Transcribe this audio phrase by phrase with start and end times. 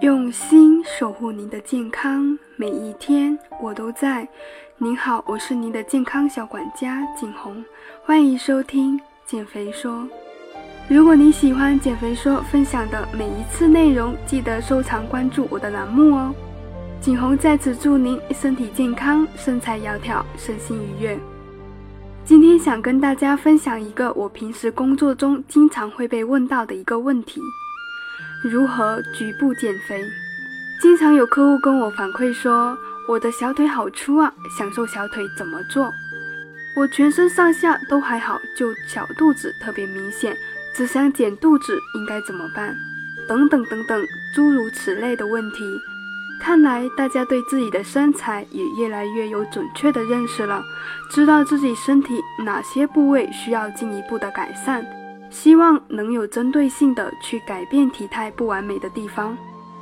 [0.00, 4.26] 用心守护您的健康，每一天我都在。
[4.78, 7.62] 您好，我是您的健康小管家景红，
[8.02, 10.08] 欢迎收听减肥说。
[10.88, 16.34] 如果你喜欢减肥说分享的每一次内容，记得收藏关注我的栏目哦。
[17.00, 21.18] 景红在此祝您身体健康，身材窈窕，身心愉悦。
[22.24, 27.42] 今天想跟大家分享一个我平时工作中经常会被问到的一个问题。
[28.42, 30.04] 如何局部减肥？
[30.80, 32.76] 经常有客户跟我反馈说，
[33.08, 35.92] 我的小腿好粗啊，想瘦小腿怎么做？
[36.76, 40.36] 我全身上下都还好，就小肚子特别明显，
[40.74, 42.74] 只想减肚子，应该怎么办？
[43.28, 44.02] 等等等等，
[44.34, 45.80] 诸如此类的问题。
[46.40, 50.60] 看来大家对自己的身材也越来越有准确的认识了，
[51.12, 54.84] 知道自己身体哪些部位需要进一步的改善。
[55.32, 59.36] 希望能有针对性的去改变体态不完美的地方。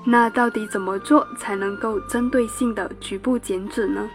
[0.04, 4.08] 那到底怎么做才能够针对性的局部减脂呢？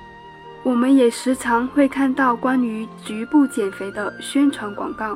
[0.64, 5.16] 我们也时常会看到关于局部减肥的宣传广告，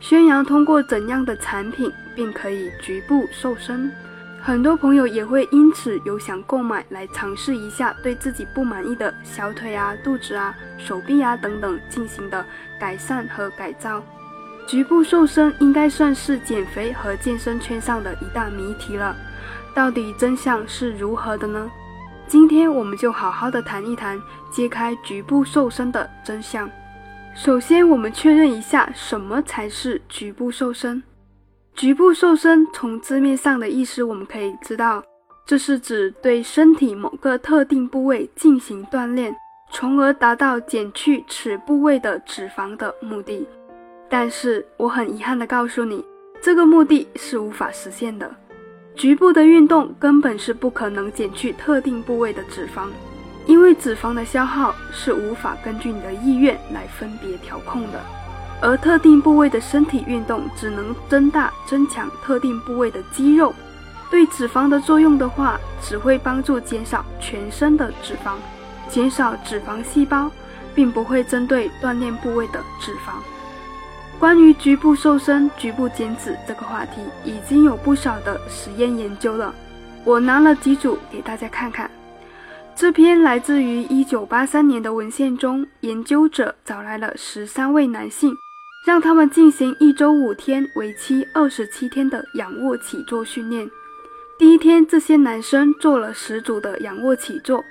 [0.00, 3.92] 宣扬通过怎样的产品便可以局部瘦身。
[4.40, 12.44] 很多朋友也会因此有想购买来尝试一下，对自己不满意的小腿啊、肚子啊、手臂啊等等进行的
[12.80, 14.02] 改善和改造。
[14.68, 19.16] 局部瘦身应该算是减肥和健身圈上的一大谜题了，
[19.74, 21.70] 到底真相是如何的呢？
[22.26, 24.20] 今天我们就好好的谈一谈，
[24.52, 26.70] 揭开局部瘦身的真相。
[27.34, 31.02] 首先，我们确认一下什么才是局部瘦身。
[31.74, 35.02] 局部瘦身从字面上的意思，我们可以知道，
[35.46, 39.34] 这是指对身体某个特定部位进行锻炼，
[39.72, 43.48] 从而达到减去此部位的脂肪的目的。
[44.08, 46.04] 但是我很遗憾地告诉你，
[46.40, 48.30] 这个目的是无法实现的。
[48.94, 52.88] 局部的运动根本是不可能减去特定部位的脂肪，
[53.46, 58.00] 因为脂肪的消耗是无法根据你的意愿来分别调控的。
[58.60, 63.54] 而特定部位的身体运动只能增大、增强特定部位的肌肉，
[64.10, 68.34] 对脂肪的作用的话，只会帮助减少全身的脂肪，
[68.88, 70.28] 减少脂肪细胞，
[70.74, 73.22] 并不会针对锻炼部位的脂肪。
[74.18, 79.54] 关于局部瘦身、局部减脂这个话题，已经有不少的实验研究了。
[80.04, 81.88] 我拿了几组给大家看看。
[82.74, 88.36] 这篇来自于1983年的文献中，研究者找来了十三位男性，
[88.84, 93.70] 让他们进行一周五天、为期二十七天的仰卧起坐训练。
[94.36, 97.64] 第一天，这些男生做了十组的仰卧起坐，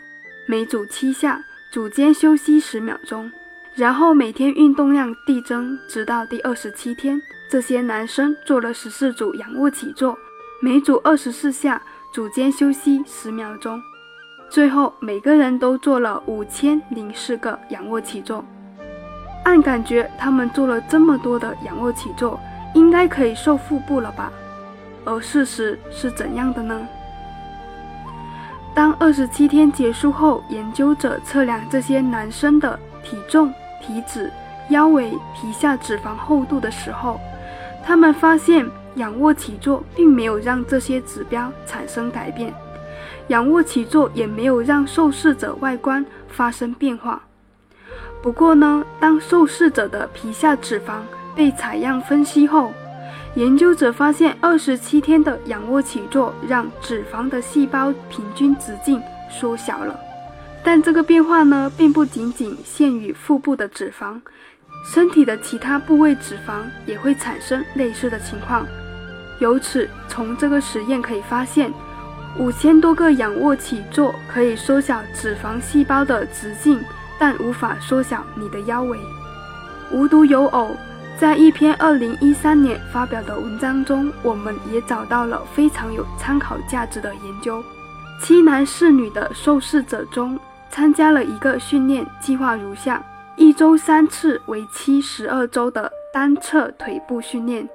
[0.48, 1.44] 每组七下，
[1.74, 3.30] 组间休息十秒钟。
[3.78, 10.18] 然后每天运动量递增，直到第二十七天，这些男生做了十四组仰卧起坐，
[10.60, 11.80] 每组二十四下，
[12.12, 13.80] 组间休息十秒钟。
[14.50, 18.44] 最后每个人都做了五千零四个仰卧起坐。
[19.46, 22.40] 按感觉，他们做了这么多的仰卧起坐，
[22.74, 24.34] 应该可以瘦腹部了吧？
[25.06, 26.88] 而事实是怎样的呢？
[28.74, 33.54] 当二十七天结束后，研究者测量这些男生的体重。
[33.82, 34.32] 体脂、
[34.70, 37.20] 腰围、皮下脂肪厚度的时候，
[37.84, 42.54] 他们发现仰卧起坐并没有让这些指标产生改变，
[43.28, 47.22] 仰卧起坐也没有让受试者外观发生变化。
[48.22, 51.02] 不过呢，当受试者的皮下脂肪
[51.36, 52.72] 被采样分析后，
[53.36, 60.07] 研究者发现二十七天的仰卧起坐让脂肪的细胞平均直径缩小了。
[60.68, 64.20] 但这个变化呢，并不仅仅限于腹部的脂肪，
[64.94, 68.68] 身体的其他部位脂肪也会产生类似的情况。
[69.40, 71.74] 由此，从这个实验可以发现，
[72.38, 76.84] 五千多个仰卧起坐可以缩小脂肪细胞的直径，
[77.18, 79.00] 但无法缩小你的腰围。
[79.90, 80.76] 无独有偶，
[81.18, 87.64] 在一篇二零一三年发表的文章中，我们也找到了非常有参考价值的研究：
[88.22, 90.38] 七男四女的受试者中。
[90.78, 93.04] 参加了一个训练计划如下：
[93.36, 97.68] 一周三次，为期十二周的单侧腿部训练。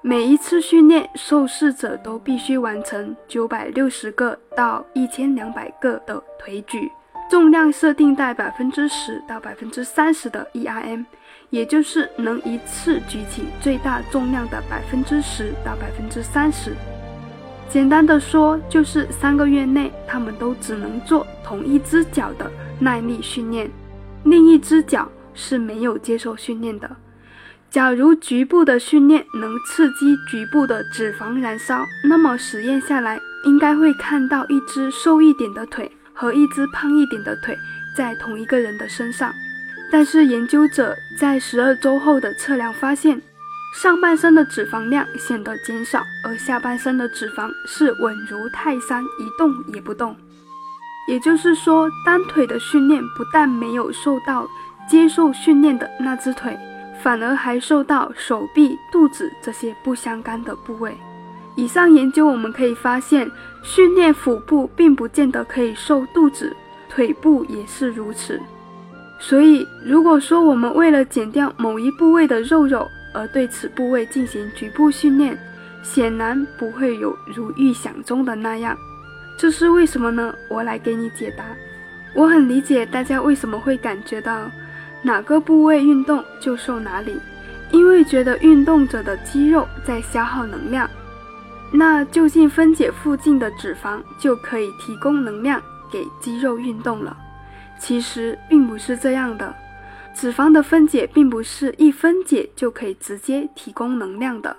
[0.00, 6.88] 每一次训练，受试者都必须完成九百六十个到一千两百个的腿举，
[7.28, 11.04] 重量设定在百分之十到百分之三十的 ERM，
[11.50, 16.76] 也就是能一次举起最大重量的百分之十到百分之三十。
[17.70, 22.50] 简单的说，就是三个月内，他们都只能做同一只脚的
[22.80, 23.70] 耐力训练，
[24.24, 26.90] 另一只脚是没有接受训练的。
[27.70, 37.56] 假如局部的训练能刺激局部的脂肪燃烧，那么实验下来应该会看到一只瘦一点的腿和一只胖一点的腿
[37.96, 39.32] 在同一个人的身上。
[39.92, 43.22] 但是研究者在十二周后的测量发现，
[43.72, 50.14] 上半身的脂肪量显得减少，而下半身的脂肪是稳如泰山，一动也不动。
[51.08, 54.46] 也就是说，单腿的训练不但没有受到
[54.88, 56.58] 接受训练的那只腿，
[57.02, 60.96] 反而还受到手臂、肚子这些不相干的部位。
[61.56, 63.30] 以上研究我们可以发现，
[63.62, 66.54] 训练腹部并不见得可以瘦肚子，
[66.88, 68.40] 腿部也是如此。
[69.18, 75.36] 所以，如果说我们为了减掉某一部位的肉肉而对此部位进行局部训练，
[75.82, 78.76] 显然不会有如预想中的那样。
[79.38, 80.34] 这是为什么呢？
[80.48, 81.44] 我来给你解答。
[82.14, 84.50] 我很理解大家为什么会感觉到
[85.02, 87.18] 哪个部位运动就瘦哪里，
[87.70, 90.90] 因为觉得运动者的肌肉在消耗能量，
[91.72, 97.16] 那就近分解附近的脂肪就可以提供能量给肌肉运动了。
[97.78, 99.54] 其实并不是这样的，
[100.14, 104.56] 脂肪的分解并不是一分解就可以直接提供能量的。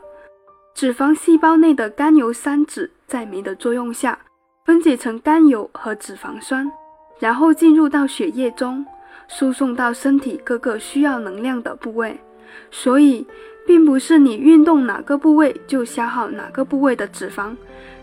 [0.74, 4.18] 脂肪细胞内的甘油三酯在酶的作用下
[4.65, 6.71] 分解成甘油和脂肪酸，
[7.19, 8.86] 然后进入到血液中，
[9.27, 12.18] 输送到身体各个需要能量的部位。
[12.69, 13.25] 所以，
[13.68, 17.56] 并不是你运动哪个部位就消耗哪个部位的脂肪，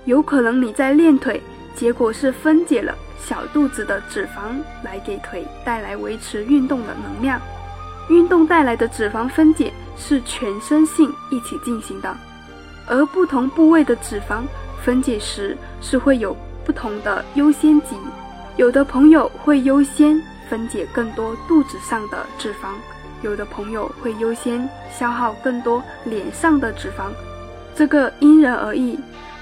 [0.04, 1.40] 有可能你在练腿，
[1.78, 2.92] 结果是分解了。
[3.20, 7.40] 小肚子的脂肪来给腿带来维持运动的能量，
[8.08, 12.16] 运动带来的脂肪分解是全身性一起进行的，
[12.86, 14.42] 而不同部位的脂肪
[14.82, 16.34] 分解时是会有
[16.64, 17.96] 不同的优先级，
[18.56, 22.70] 有的朋友会优先分解更多肚子上的脂肪，
[23.20, 27.10] 有的朋友会优先消耗更多脸上的脂肪，
[27.74, 28.98] 这个因人而异，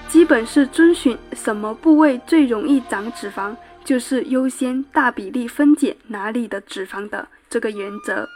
[0.09, 3.55] 基本是遵循什么部位最容易长脂肪。
[3.85, 8.29] 就是优先大比例分解哪里的脂肪的这个原则，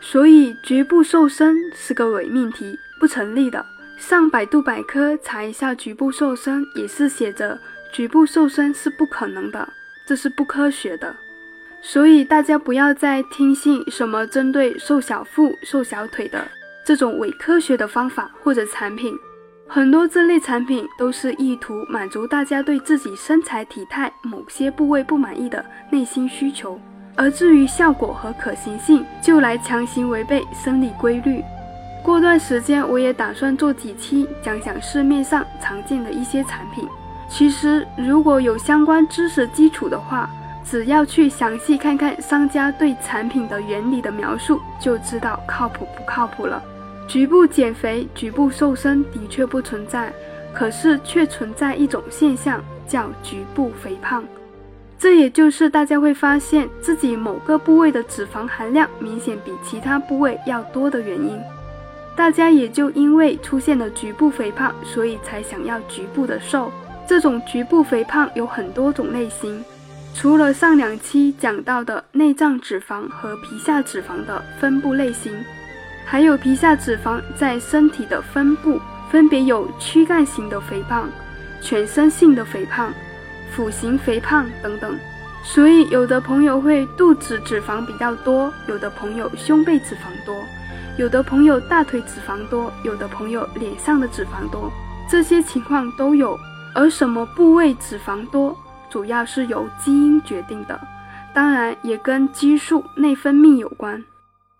[0.00, 3.62] 所以局部瘦身是个伪命题，不成立的。
[3.98, 7.60] 上百度百科查一下局部瘦身，也是写着
[7.92, 9.68] 局部瘦身是不可能的，
[10.08, 11.14] 这是不科学的。
[11.82, 16.48] 所以大家不要再听信什么针对瘦小腹、瘦小腿的
[16.82, 19.14] 这种伪科学的方法或者产品。
[19.66, 26.78] 很多这类产品都是意图满足大家对自己身材体态某些部位不满意的内心需求，
[27.16, 31.42] 而至于效果和可行性，就来强行违背生理规律。
[32.04, 36.86] 过段时间我也打算做几期讲讲市面上常见的一些产品。
[37.28, 40.28] 其实如果有相关知识基础的话，
[40.62, 46.62] 只要去详细看看商家对产品的原理的描述，就知道靠谱不靠谱了。
[47.06, 50.12] 局部减肥、局部瘦身的确不存在，
[50.54, 54.24] 可是却存在一种现象，叫局部肥胖。
[54.98, 61.38] 这也就是大家会发现自己某个部位的脂肪含量明显比其他部位要多的原因。
[62.16, 66.72] 大家也就因为出现了局部肥胖，所以才想要局部的瘦。
[67.06, 69.62] 这种局部肥胖有很多种类型，
[70.14, 75.32] 除了上两期讲到的内脏脂肪和皮下脂肪的分布类型。
[76.04, 78.80] 还有皮下脂肪在身体的分布，
[79.10, 81.08] 分别有躯干型的肥胖、
[81.60, 82.92] 全身性的肥胖、
[83.52, 84.96] 腹型肥胖等等。
[85.42, 90.34] 所以，有的朋友会肚子脂肪比较多，有的朋友胸背脂肪多，
[90.96, 94.72] 有的朋友大腿脂肪多，有的朋友脸上的脂肪多，
[95.10, 96.38] 这些情况都有。
[96.74, 98.56] 而什么部位脂肪多，
[98.90, 100.80] 主要是由基因决定的，
[101.32, 104.02] 当然也跟激素内分泌有关。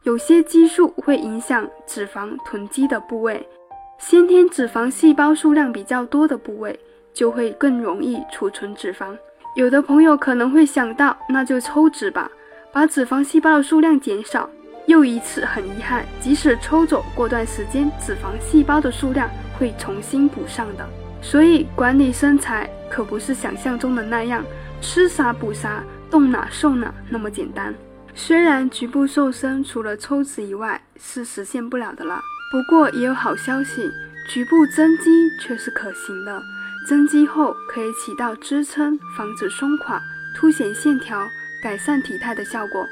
[0.05, 3.49] 有些激素会影响脂肪囤积的部位，
[3.97, 6.79] 先天脂肪细胞数量比较多的部位
[7.15, 9.17] 就会更容易储存脂肪。
[9.57, 12.31] 有的朋友可能会想到，那就抽脂吧，
[12.71, 14.49] 把脂肪细胞的数量减少。
[14.87, 20.87] 又一次很遗憾，即使抽走，过段时间脂肪细胞的数量会重新补上的。
[21.23, 24.45] 所以管理身材可不是想象中的那样，
[24.83, 27.75] 吃啥补啥，动哪瘦哪那么简单。
[28.17, 33.91] 虽然局部瘦身除了抽脂以外是实现不了的了，不过也有好消息，
[34.29, 36.41] 局部增肌却是可行的。
[36.89, 40.01] 增肌后可以起到支撑、防止松垮、
[40.37, 41.27] 凸显线条、
[41.63, 42.87] 改善体态的效果。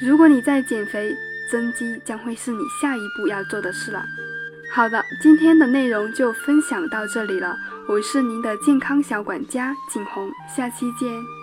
[0.00, 1.16] 如果你在减肥，
[1.50, 4.04] 增肌将会是你下一步要做的事了。
[4.72, 7.56] 好的，今天的内容就分享到这里了，
[7.88, 11.41] 我是您的健康小管家景红，下期见。